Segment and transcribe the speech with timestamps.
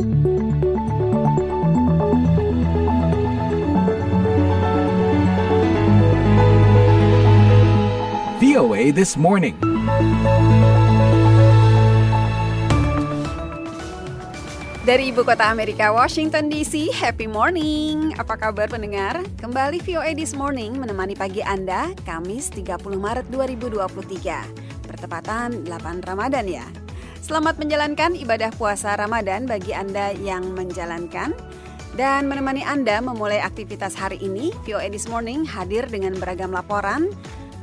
[0.00, 0.16] VOA
[8.96, 9.52] This Morning.
[14.88, 18.16] Dari ibu kota Amerika, Washington DC, happy morning.
[18.16, 19.20] Apa kabar pendengar?
[19.36, 24.88] Kembali VOA This Morning menemani pagi Anda, Kamis 30 Maret 2023.
[24.88, 26.79] Bertepatan 8 Ramadan ya.
[27.20, 31.36] Selamat menjalankan ibadah puasa Ramadan bagi Anda yang menjalankan.
[31.94, 37.12] Dan menemani Anda memulai aktivitas hari ini, VOA This Morning hadir dengan beragam laporan,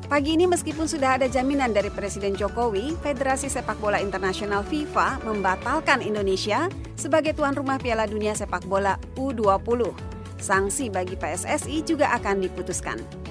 [0.07, 5.99] Pagi ini meskipun sudah ada jaminan dari Presiden Jokowi, Federasi Sepak Bola Internasional FIFA membatalkan
[5.99, 9.91] Indonesia sebagai tuan rumah Piala Dunia Sepak Bola U20.
[10.39, 13.26] Sanksi bagi PSSI juga akan diputuskan.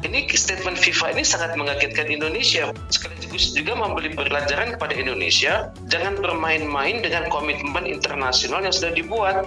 [0.00, 2.72] Ini statement FIFA ini sangat mengagetkan Indonesia.
[2.88, 9.44] Sekaligus juga memberi pelajaran kepada Indonesia, jangan bermain-main dengan komitmen internasional yang sudah dibuat.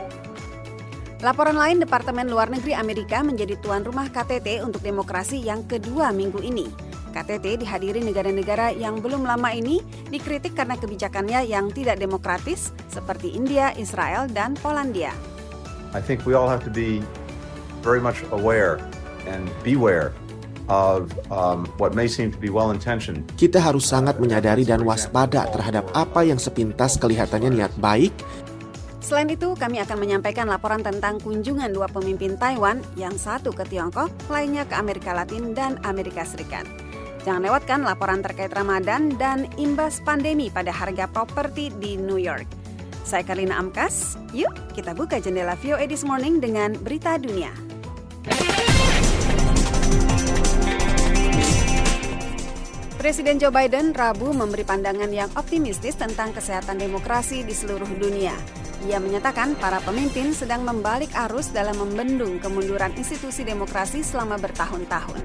[1.25, 6.37] Laporan lain, Departemen Luar Negeri Amerika menjadi tuan rumah KTT untuk demokrasi yang kedua minggu
[6.45, 6.69] ini.
[7.13, 9.81] KTT dihadiri negara-negara yang belum lama ini
[10.13, 15.17] dikritik karena kebijakannya yang tidak demokratis seperti India, Israel, dan Polandia.
[15.97, 17.01] I think we all have to be
[17.81, 18.77] very much aware
[19.25, 20.13] and beware
[20.71, 23.25] of um, what may seem to be well-intentioned.
[23.35, 28.13] Kita harus sangat menyadari dan waspada terhadap apa yang sepintas kelihatannya niat baik,
[29.03, 34.07] Selain itu, kami akan menyampaikan laporan tentang kunjungan dua pemimpin Taiwan, yang satu ke Tiongkok,
[34.31, 36.63] lainnya ke Amerika Latin dan Amerika Serikat.
[37.27, 42.47] Jangan lewatkan laporan terkait Ramadan dan imbas pandemi pada harga properti di New York.
[43.03, 47.72] Saya Karina Amkas, yuk kita buka jendela VOA This Morning dengan berita dunia.
[53.03, 58.31] Presiden Joe Biden Rabu memberi pandangan yang optimistis tentang kesehatan demokrasi di seluruh dunia.
[58.87, 65.19] Ia menyatakan para pemimpin sedang membalik arus dalam membendung kemunduran institusi demokrasi selama bertahun-tahun.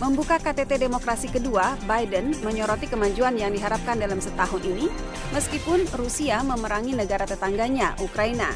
[0.00, 4.88] Membuka KTT demokrasi kedua, Biden menyoroti kemajuan yang diharapkan dalam setahun ini,
[5.36, 8.48] meskipun Rusia memerangi negara tetangganya, Ukraina,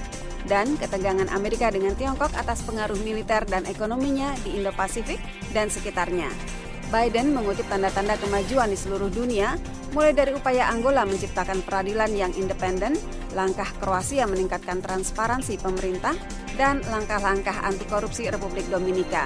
[0.49, 5.21] dan ketegangan Amerika dengan Tiongkok atas pengaruh militer dan ekonominya di Indo-Pasifik
[5.53, 6.62] dan sekitarnya.
[6.93, 9.57] Biden mengutip tanda-tanda kemajuan di seluruh dunia,
[9.97, 13.01] mulai dari upaya Angola menciptakan peradilan yang independen,
[13.33, 16.13] langkah Kroasia meningkatkan transparansi pemerintah,
[16.61, 19.25] dan langkah-langkah anti korupsi Republik Dominika.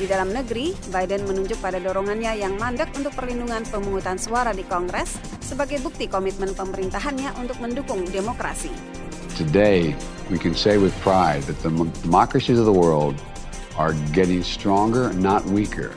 [0.00, 5.20] Di dalam negeri, Biden menunjuk pada dorongannya yang mandek untuk perlindungan pemungutan suara di Kongres
[5.44, 8.72] sebagai bukti komitmen pemerintahannya untuk mendukung demokrasi.
[9.36, 9.92] Today,
[10.32, 13.20] we can say with pride that the democracies of the world
[13.76, 15.92] are getting stronger, not weaker.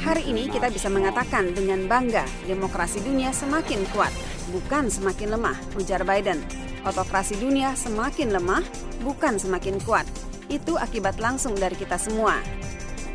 [0.00, 4.08] Hari ini kita bisa mengatakan dengan bangga demokrasi dunia semakin kuat,
[4.48, 6.40] bukan semakin lemah, ujar Biden.
[6.88, 8.64] Otokrasi dunia semakin lemah,
[9.04, 10.08] bukan semakin kuat.
[10.48, 12.40] Itu akibat langsung dari kita semua.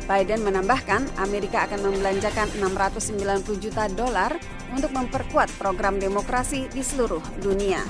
[0.06, 4.38] Biden menambahkan Amerika akan membelanjakan 690 juta dolar
[4.70, 7.82] untuk memperkuat program demokrasi di seluruh dunia.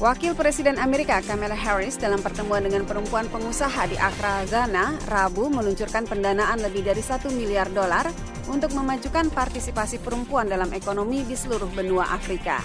[0.00, 6.08] Wakil Presiden Amerika Kamala Harris dalam pertemuan dengan perempuan pengusaha di Accra, Ghana, Rabu meluncurkan
[6.08, 8.08] pendanaan lebih dari satu miliar dolar
[8.48, 12.64] untuk memajukan partisipasi perempuan dalam ekonomi di seluruh benua Afrika.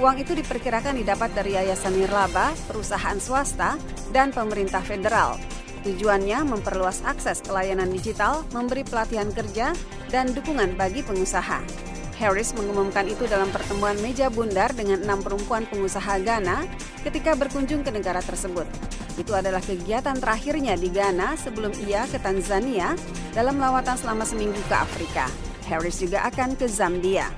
[0.00, 3.76] Uang itu diperkirakan didapat dari Yayasan Nirlaba, perusahaan swasta,
[4.08, 5.36] dan pemerintah federal.
[5.84, 9.76] Tujuannya memperluas akses ke layanan digital, memberi pelatihan kerja,
[10.08, 11.89] dan dukungan bagi pengusaha.
[12.20, 16.68] Harris mengumumkan itu dalam pertemuan meja bundar dengan enam perempuan pengusaha Ghana
[17.08, 18.68] ketika berkunjung ke negara tersebut.
[19.16, 22.92] Itu adalah kegiatan terakhirnya di Ghana sebelum ia ke Tanzania
[23.32, 25.32] dalam lawatan selama seminggu ke Afrika.
[25.64, 27.32] Harris juga akan ke Zambia.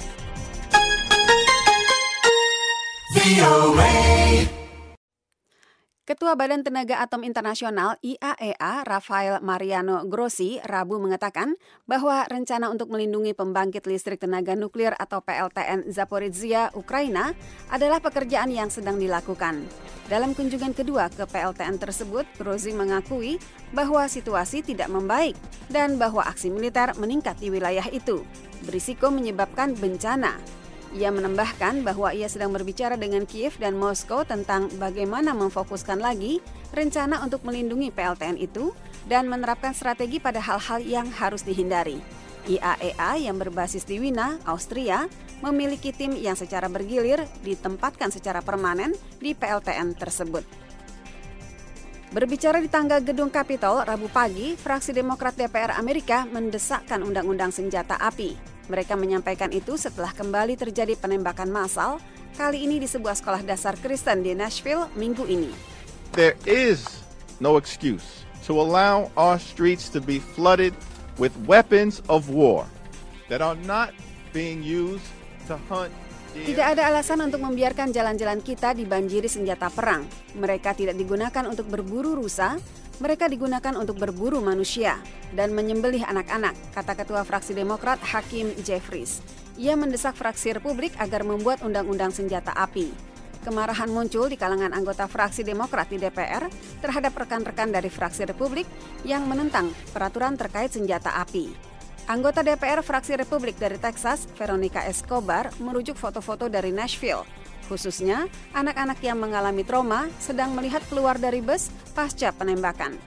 [6.12, 11.56] Ketua Badan Tenaga Atom Internasional IAEA Rafael Mariano Grossi Rabu mengatakan
[11.88, 17.32] bahwa rencana untuk melindungi pembangkit listrik tenaga nuklir atau PLTN Zaporizhia, Ukraina
[17.72, 19.64] adalah pekerjaan yang sedang dilakukan.
[20.12, 23.40] Dalam kunjungan kedua ke PLTN tersebut, Grossi mengakui
[23.72, 25.32] bahwa situasi tidak membaik
[25.72, 28.20] dan bahwa aksi militer meningkat di wilayah itu,
[28.68, 30.36] berisiko menyebabkan bencana.
[30.92, 36.44] Ia menambahkan bahwa ia sedang berbicara dengan Kiev dan Moskow tentang bagaimana memfokuskan lagi
[36.76, 38.76] rencana untuk melindungi PLTN itu
[39.08, 41.96] dan menerapkan strategi pada hal-hal yang harus dihindari.
[42.44, 45.08] IAEA yang berbasis di Wina, Austria,
[45.40, 50.44] memiliki tim yang secara bergilir ditempatkan secara permanen di PLTN tersebut.
[52.12, 58.36] Berbicara di tangga gedung Capitol Rabu pagi, fraksi Demokrat DPR Amerika mendesakkan undang-undang senjata api.
[58.70, 61.98] Mereka menyampaikan itu setelah kembali terjadi penembakan massal
[62.38, 65.50] kali ini di sebuah sekolah dasar Kristen di Nashville minggu ini.
[66.14, 66.86] There is
[67.42, 70.76] no excuse to allow our streets to be flooded
[71.18, 72.68] with weapons of war
[73.26, 73.90] that are not
[74.30, 75.08] being used
[75.50, 75.90] to hunt
[76.32, 80.08] tidak ada alasan untuk membiarkan jalan-jalan kita dibanjiri senjata perang.
[80.32, 82.56] Mereka tidak digunakan untuk berburu rusa,
[82.98, 85.00] mereka digunakan untuk berburu manusia
[85.32, 89.24] dan menyembelih anak-anak, kata Ketua Fraksi Demokrat Hakim Jeffries.
[89.56, 93.12] Ia mendesak fraksi Republik agar membuat undang-undang senjata api.
[93.42, 96.46] Kemarahan muncul di kalangan anggota fraksi Demokrat di DPR
[96.78, 98.70] terhadap rekan-rekan dari fraksi Republik
[99.02, 101.72] yang menentang peraturan terkait senjata api.
[102.06, 107.41] Anggota DPR fraksi Republik dari Texas, Veronica Escobar, merujuk foto-foto dari Nashville.
[107.70, 112.98] Khususnya, anak-anak yang mengalami trauma sedang melihat keluar dari bus pasca penembakan.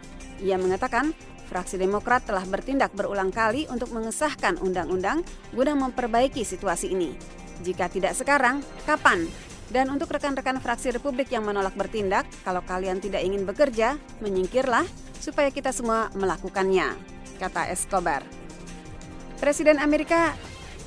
[0.41, 1.11] Ia mengatakan,
[1.47, 5.21] fraksi Demokrat telah bertindak berulang kali untuk mengesahkan undang-undang
[5.51, 7.15] guna memperbaiki situasi ini.
[7.63, 9.27] Jika tidak sekarang, kapan?
[9.65, 14.85] Dan untuk rekan-rekan fraksi Republik yang menolak bertindak, kalau kalian tidak ingin bekerja, menyingkirlah
[15.17, 16.93] supaya kita semua melakukannya,
[17.41, 18.21] kata Escobar.
[19.41, 20.37] Presiden Amerika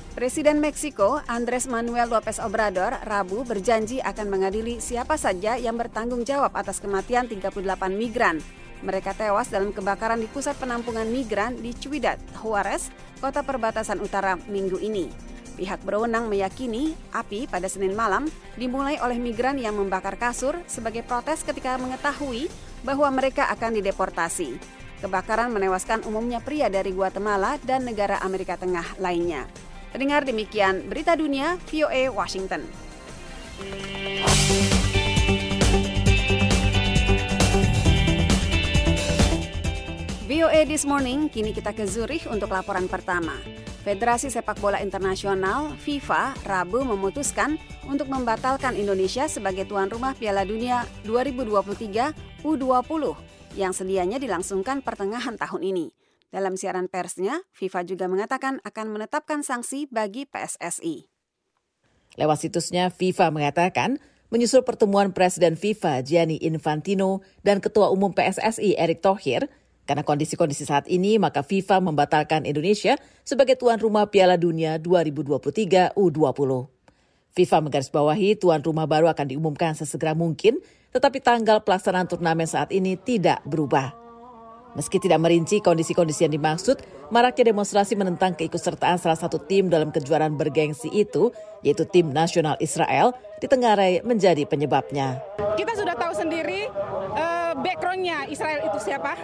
[0.09, 6.49] Presiden Meksiko Andres Manuel Lopez Obrador Rabu berjanji akan mengadili siapa saja yang bertanggung jawab
[6.57, 7.53] atas kematian 38
[7.93, 8.41] migran.
[8.81, 12.89] Mereka tewas dalam kebakaran di pusat penampungan migran di Ciudad Juarez,
[13.21, 15.13] kota perbatasan utara minggu ini.
[15.61, 18.25] Pihak berwenang meyakini api pada Senin malam
[18.57, 22.49] dimulai oleh migran yang membakar kasur sebagai protes ketika mengetahui
[22.81, 24.57] bahwa mereka akan dideportasi.
[25.05, 29.68] Kebakaran menewaskan umumnya pria dari Guatemala dan negara Amerika Tengah lainnya.
[29.89, 32.61] Pendengar demikian berita dunia VOA Washington.
[40.29, 43.33] VOA This Morning, kini kita ke Zurich untuk laporan pertama.
[43.81, 47.57] Federasi Sepak Bola Internasional FIFA Rabu memutuskan
[47.89, 53.03] untuk membatalkan Indonesia sebagai tuan rumah Piala Dunia 2023 U20
[53.57, 55.98] yang sedianya dilangsungkan pertengahan tahun ini.
[56.29, 61.09] Dalam siaran persnya, FIFA juga mengatakan akan menetapkan sanksi bagi PSSI.
[62.21, 63.97] Lewat situsnya, FIFA mengatakan
[64.29, 69.49] menyusul pertemuan Presiden FIFA Gianni Infantino dan Ketua Umum PSSI Erick Thohir,
[69.89, 72.93] karena kondisi-kondisi saat ini, maka FIFA membatalkan Indonesia
[73.25, 76.69] sebagai tuan rumah Piala Dunia 2023 U20.
[77.33, 82.97] FIFA menggarisbawahi tuan rumah baru akan diumumkan sesegera mungkin tetapi tanggal pelaksanaan turnamen saat ini
[82.97, 84.08] tidak berubah.
[84.77, 86.77] Meski tidak merinci kondisi-kondisi yang dimaksud,
[87.09, 91.33] maraknya demonstrasi menentang keikutsertaan salah satu tim dalam kejuaraan bergengsi itu,
[91.65, 95.23] yaitu tim nasional Israel, di Tenggarai menjadi penyebabnya.
[95.55, 96.67] Kita sudah tahu sendiri
[97.15, 99.15] uh, backgroundnya Israel itu siapa,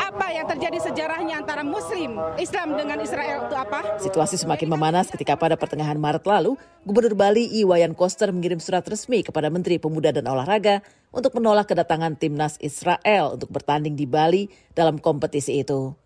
[0.00, 4.00] apa yang terjadi sejarahnya antara Muslim, Islam dengan Israel itu apa.
[4.00, 6.56] Situasi semakin memanas ketika pada pertengahan Maret lalu,
[6.88, 10.80] Gubernur Bali Iwayan Koster mengirim surat resmi kepada Menteri Pemuda dan Olahraga
[11.12, 15.96] untuk menolak kedatangan timnas Israel untuk bertanding di Bali dalam kompetisi itu.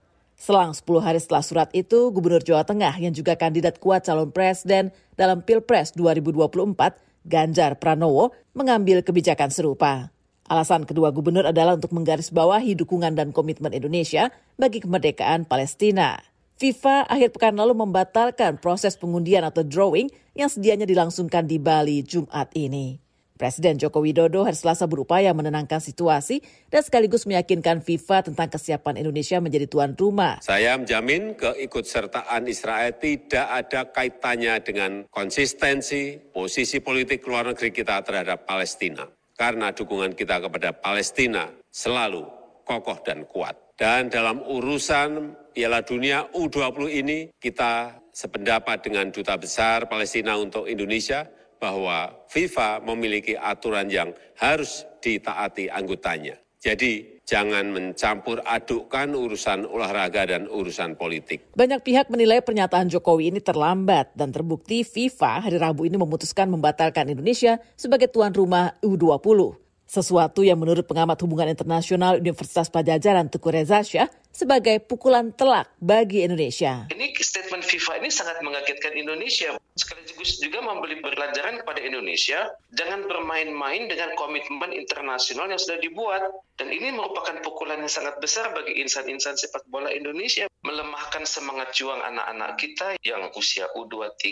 [0.40, 4.88] Selang 10 hari setelah surat itu, Gubernur Jawa Tengah yang juga kandidat kuat calon presiden
[5.12, 10.12] dalam Pilpres 2024, Ganjar Pranowo, mengambil kebijakan serupa.
[10.50, 16.18] Alasan kedua gubernur adalah untuk menggarisbawahi dukungan dan komitmen Indonesia bagi kemerdekaan Palestina.
[16.60, 22.52] FIFA akhir pekan lalu membatalkan proses pengundian atau drawing yang sedianya dilangsungkan di Bali Jumat
[22.52, 23.09] ini.
[23.40, 29.40] Presiden Joko Widodo hari Selasa berupaya menenangkan situasi dan sekaligus meyakinkan FIFA tentang kesiapan Indonesia
[29.40, 30.44] menjadi tuan rumah.
[30.44, 38.44] Saya menjamin keikutsertaan Israel tidak ada kaitannya dengan konsistensi posisi politik luar negeri kita terhadap
[38.44, 39.08] Palestina.
[39.32, 42.28] Karena dukungan kita kepada Palestina selalu
[42.68, 43.56] kokoh dan kuat.
[43.72, 51.39] Dan dalam urusan Piala Dunia U20 ini kita sependapat dengan Duta Besar Palestina untuk Indonesia
[51.60, 56.40] bahwa FIFA memiliki aturan yang harus ditaati anggotanya.
[56.60, 61.48] Jadi jangan mencampur adukkan urusan olahraga dan urusan politik.
[61.56, 67.08] Banyak pihak menilai pernyataan Jokowi ini terlambat dan terbukti FIFA hari Rabu ini memutuskan membatalkan
[67.08, 69.56] Indonesia sebagai tuan rumah U20.
[69.88, 76.24] Sesuatu yang menurut pengamat hubungan internasional Universitas Pajajaran Teguh Reza Syah sebagai pukulan telak bagi
[76.24, 76.86] Indonesia.
[76.88, 79.54] Ini statement FIFA ini sangat mengagetkan Indonesia.
[79.76, 86.22] Sekaligus juga memberi pelajaran kepada Indonesia, jangan bermain-main dengan komitmen internasional yang sudah dibuat.
[86.60, 90.44] Dan ini merupakan pukulan yang sangat besar bagi insan-insan sepak bola Indonesia.
[90.60, 94.28] Melemahkan semangat juang anak-anak kita yang usia U23,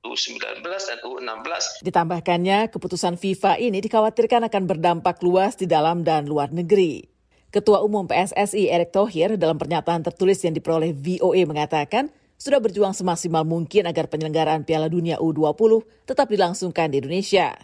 [0.00, 1.84] U19, dan U16.
[1.84, 7.15] Ditambahkannya, keputusan FIFA ini dikhawatirkan akan berdampak luas di dalam dan luar negeri.
[7.54, 13.48] Ketua Umum PSSI Erick Thohir dalam pernyataan tertulis yang diperoleh VOA mengatakan, sudah berjuang semaksimal
[13.48, 17.56] mungkin agar penyelenggaraan Piala Dunia U20 tetap dilangsungkan di Indonesia.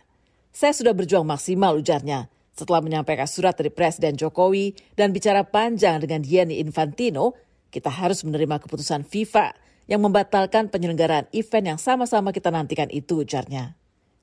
[0.52, 6.20] Saya sudah berjuang maksimal ujarnya setelah menyampaikan surat dari Presiden Jokowi dan bicara panjang dengan
[6.20, 7.36] Gianni Infantino,
[7.72, 9.56] kita harus menerima keputusan FIFA
[9.88, 13.76] yang membatalkan penyelenggaraan event yang sama-sama kita nantikan itu ujarnya.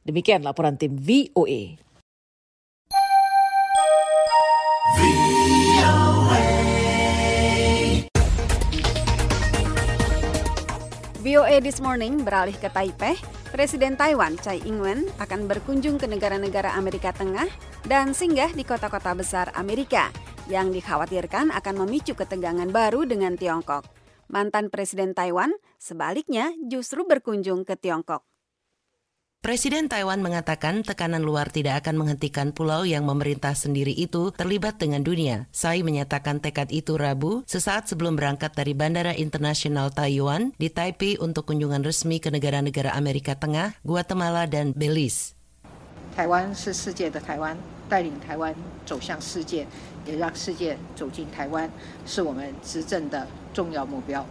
[0.05, 1.77] Demikian laporan tim VOA.
[4.97, 5.28] VOA
[11.29, 13.13] This Morning beralih ke Taipei.
[13.53, 17.45] Presiden Taiwan Tsai Ing-wen akan berkunjung ke negara-negara Amerika Tengah
[17.85, 20.09] dan singgah di kota-kota besar Amerika
[20.49, 23.85] yang dikhawatirkan akan memicu ketegangan baru dengan Tiongkok.
[24.25, 28.25] Mantan Presiden Taiwan sebaliknya justru berkunjung ke Tiongkok.
[29.44, 35.04] Presiden Taiwan mengatakan tekanan luar tidak akan menghentikan pulau yang memerintah sendiri itu terlibat dengan
[35.04, 35.52] dunia.
[35.52, 41.44] Tsai menyatakan tekad itu Rabu sesaat sebelum berangkat dari Bandara Internasional Taiwan di Taipei untuk
[41.52, 45.36] kunjungan resmi ke negara-negara Amerika Tengah, Guatemala, dan Belize.
[46.16, 47.52] Taiwan 是世界的台湾，
[47.84, 48.56] 带领台湾
[48.88, 49.68] 走向世界，
[50.08, 51.68] 也让世界走进台湾，
[52.08, 54.24] 是我们执政的重要目标。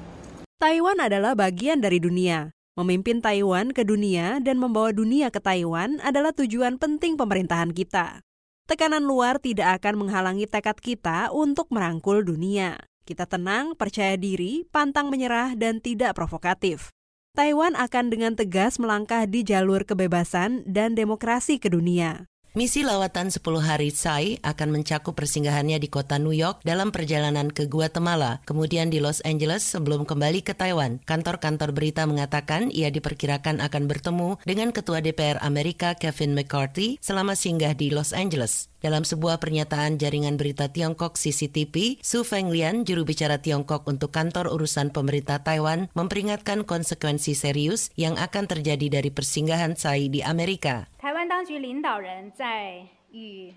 [0.57, 2.49] Taiwan adalah bagian dari dunia.
[2.78, 8.22] Memimpin Taiwan ke dunia dan membawa dunia ke Taiwan adalah tujuan penting pemerintahan kita.
[8.70, 12.78] Tekanan luar tidak akan menghalangi tekad kita untuk merangkul dunia.
[13.02, 16.94] Kita tenang, percaya diri, pantang menyerah, dan tidak provokatif.
[17.34, 22.30] Taiwan akan dengan tegas melangkah di jalur kebebasan dan demokrasi ke dunia.
[22.58, 27.70] Misi lawatan 10 hari Tsai akan mencakup persinggahannya di kota New York dalam perjalanan ke
[27.70, 30.98] Guatemala, kemudian di Los Angeles sebelum kembali ke Taiwan.
[31.06, 37.78] Kantor-kantor berita mengatakan ia diperkirakan akan bertemu dengan Ketua DPR Amerika Kevin McCarthy selama singgah
[37.78, 38.66] di Los Angeles.
[38.78, 44.94] Dalam sebuah pernyataan jaringan berita Tiongkok CCTV, Su Fenglian, juru bicara Tiongkok untuk kantor urusan
[44.94, 50.86] pemerintah Taiwan, memperingatkan konsekuensi serius yang akan terjadi dari persinggahan Tsai di Amerika.
[50.97, 53.53] 台湾当局领导人在与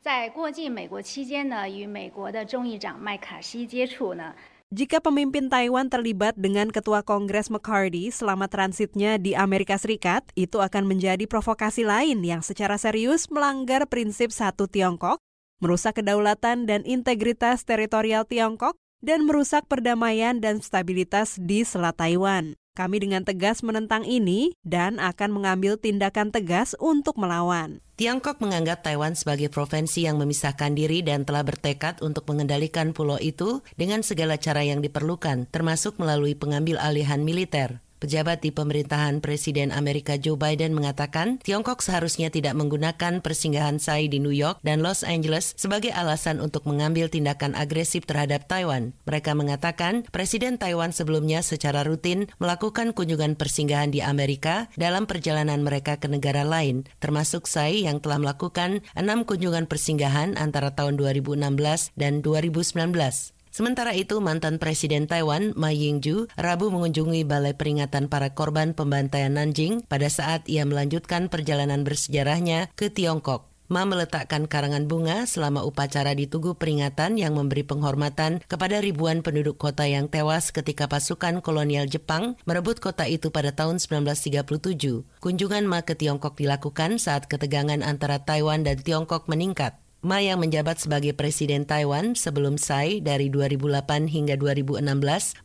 [0.00, 4.34] 在过境美国期间呢，与美国的众议长麦卡锡接触呢，
[4.72, 10.88] Jika pemimpin Taiwan terlibat dengan Ketua Kongres McCarthy selama transitnya di Amerika Serikat, itu akan
[10.88, 15.20] menjadi provokasi lain yang secara serius melanggar prinsip satu Tiongkok,
[15.60, 22.56] merusak kedaulatan dan integritas teritorial Tiongkok, dan merusak perdamaian dan stabilitas di Selat Taiwan.
[22.77, 27.81] Kami dengan tegas menentang ini dan akan mengambil tindakan tegas untuk melawan.
[27.97, 33.65] Tiongkok menganggap Taiwan sebagai provinsi yang memisahkan diri dan telah bertekad untuk mengendalikan pulau itu
[33.73, 37.81] dengan segala cara yang diperlukan, termasuk melalui pengambil alihan militer.
[37.97, 44.21] Pejabat di pemerintahan Presiden Amerika Joe Biden mengatakan Tiongkok seharusnya tidak menggunakan persinggahan Tsai di
[44.21, 48.93] New York dan Los Angeles sebagai alasan untuk mengambil tindakan agresif terhadap Taiwan.
[49.09, 55.97] Mereka mengatakan Presiden Taiwan sebelumnya secara rutin melakukan kunjungan persinggahan di Amerika dalam perjalanan mereka
[55.97, 62.21] ke negara lain, termasuk Tsai yang telah melakukan enam kunjungan persinggahan antara tahun 2016 dan
[62.21, 63.36] 2019.
[63.57, 69.81] Sementara itu, mantan Presiden Taiwan, Ma Ying-ju, Rabu mengunjungi Balai Peringatan Para Korban Pembantaian Nanjing
[69.89, 73.49] pada saat ia melanjutkan perjalanan bersejarahnya ke Tiongkok.
[73.65, 79.57] Ma meletakkan karangan bunga selama upacara di Tugu Peringatan yang memberi penghormatan kepada ribuan penduduk
[79.57, 85.17] kota yang tewas ketika pasukan kolonial Jepang merebut kota itu pada tahun 1937.
[85.17, 89.86] Kunjungan Ma ke Tiongkok dilakukan saat ketegangan antara Taiwan dan Tiongkok meningkat.
[90.05, 94.85] Ma yang menjabat sebagai Presiden Taiwan sebelum Tsai dari 2008 hingga 2016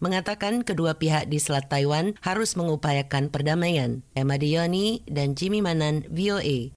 [0.05, 4.05] mengatakan kedua pihak di Selat Taiwan harus mengupayakan perdamaian.
[4.13, 6.77] Emma Dioni dan Jimmy Manan, VOA.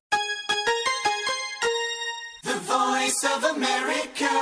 [2.48, 4.36] The Voice of America,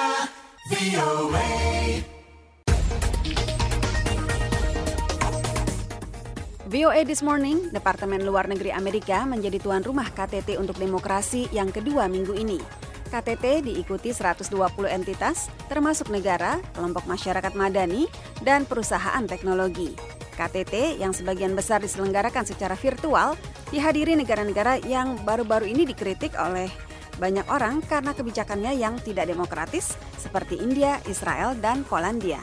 [0.69, 1.49] VOA.
[6.69, 12.05] VOA This Morning, Departemen Luar Negeri Amerika menjadi tuan rumah KTT untuk demokrasi yang kedua
[12.05, 12.82] minggu ini.
[13.13, 14.57] KTT diikuti 120
[14.89, 18.09] entitas, termasuk negara, kelompok masyarakat madani,
[18.41, 19.93] dan perusahaan teknologi.
[20.33, 23.37] KTT yang sebagian besar diselenggarakan secara virtual
[23.69, 26.73] dihadiri negara-negara yang baru-baru ini dikritik oleh
[27.21, 32.41] banyak orang karena kebijakannya yang tidak demokratis seperti India, Israel, dan Polandia.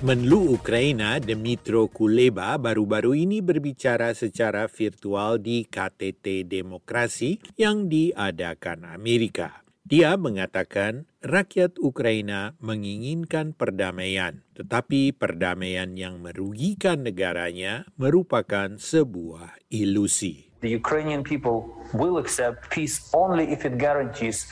[0.00, 9.63] Menlu Ukraina Dmitro Kuleba baru-baru ini berbicara secara virtual di KTT Demokrasi yang diadakan Amerika.
[9.84, 20.48] Dia mengatakan rakyat Ukraina menginginkan perdamaian, tetapi perdamaian yang merugikan negaranya merupakan sebuah ilusi.
[20.64, 24.48] The Ukrainian people will accept peace only if it guarantees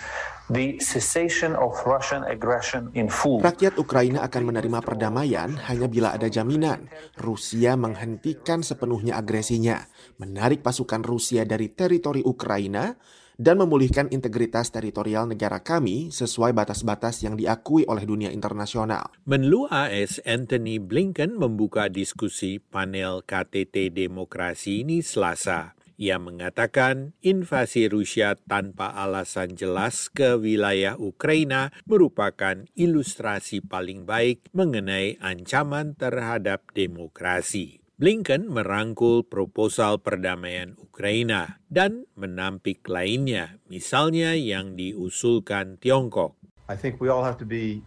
[0.52, 3.40] the cessation of Russian aggression in full.
[3.40, 9.80] Rakyat Ukraina akan menerima perdamaian hanya bila ada jaminan Rusia menghentikan sepenuhnya agresinya,
[10.20, 12.92] menarik pasukan Rusia dari teritori Ukraina,
[13.40, 19.12] dan memulihkan integritas teritorial negara kami sesuai batas-batas yang diakui oleh dunia internasional.
[19.24, 25.76] Menlu AS Anthony Blinken membuka diskusi panel KTT Demokrasi ini Selasa.
[26.02, 35.20] Ia mengatakan invasi Rusia tanpa alasan jelas ke wilayah Ukraina merupakan ilustrasi paling baik mengenai
[35.22, 37.81] ancaman terhadap demokrasi.
[38.02, 46.34] Blinken merangkul proposal perdamaian Ukraina dan menampik lainnya, misalnya yang diusulkan Tiongkok.
[46.66, 47.86] I think we all have to be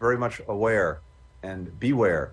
[0.00, 1.04] very much aware
[1.44, 2.32] and beware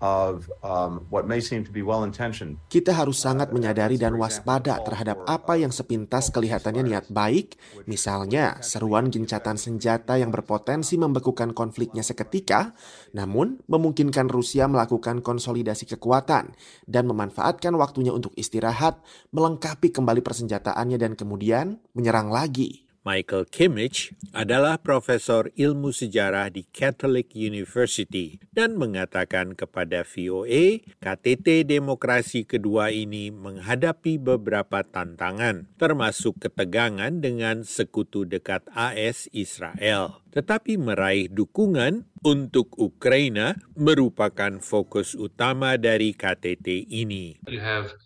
[0.00, 2.56] of um, what may seem to be well-intentioned.
[2.72, 9.12] Kita harus sangat menyadari dan waspada terhadap apa yang sepintas kelihatannya niat baik, misalnya seruan
[9.12, 12.72] gencatan senjata yang berpotensi membekukan konfliknya seketika,
[13.12, 16.56] namun memungkinkan Rusia melakukan konsolidasi kekuatan
[16.88, 22.89] dan memanfaatkan waktunya untuk istirahat, melengkapi kembali persenjataannya dan kemudian menyerang lagi.
[23.00, 32.44] Michael Kimmich adalah profesor ilmu sejarah di Catholic University dan mengatakan kepada VOA, KTT demokrasi
[32.44, 40.20] kedua ini menghadapi beberapa tantangan, termasuk ketegangan dengan sekutu dekat AS Israel.
[40.36, 47.40] Tetapi meraih dukungan untuk Ukraina merupakan fokus utama dari KTT ini.
[47.48, 47.96] You have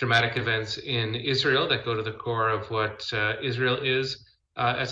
[0.00, 4.24] dramatic events in Israel that go to the core of what uh, Israel is.
[4.58, 4.82] Uh,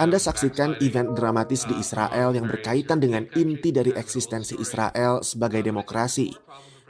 [0.00, 6.32] Anda saksikan event dramatis di Israel yang berkaitan dengan inti dari eksistensi Israel sebagai demokrasi.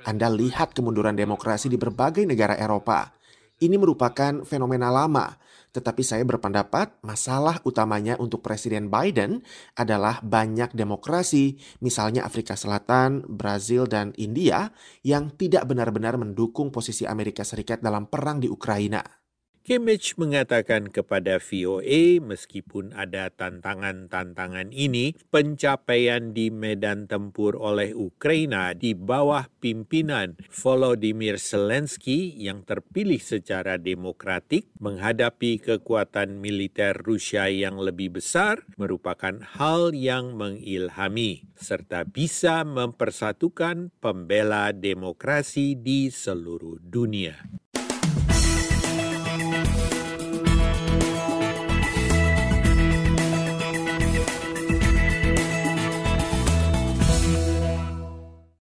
[0.06, 3.10] Anda lihat kemunduran demokrasi di berbagai negara Eropa.
[3.58, 5.34] Ini merupakan fenomena lama,
[5.74, 9.42] tetapi saya berpendapat masalah utamanya untuk Presiden Biden
[9.74, 14.70] adalah banyak demokrasi, misalnya Afrika Selatan, Brazil, dan India,
[15.02, 19.21] yang tidak benar-benar mendukung posisi Amerika Serikat dalam perang di Ukraina.
[19.62, 28.90] Kimmich mengatakan kepada VOA meskipun ada tantangan-tantangan ini, pencapaian di medan tempur oleh Ukraina di
[28.98, 38.66] bawah pimpinan Volodymyr Zelensky yang terpilih secara demokratik menghadapi kekuatan militer Rusia yang lebih besar
[38.74, 47.61] merupakan hal yang mengilhami serta bisa mempersatukan pembela demokrasi di seluruh dunia.